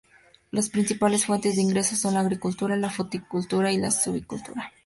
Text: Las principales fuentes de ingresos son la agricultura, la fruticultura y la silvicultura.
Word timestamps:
Las 0.49 0.69
principales 0.71 1.27
fuentes 1.27 1.55
de 1.55 1.61
ingresos 1.61 1.99
son 1.99 2.15
la 2.15 2.21
agricultura, 2.21 2.75
la 2.75 2.89
fruticultura 2.89 3.71
y 3.71 3.77
la 3.77 3.91
silvicultura. 3.91 4.71